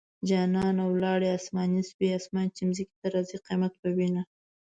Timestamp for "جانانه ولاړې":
0.29-1.27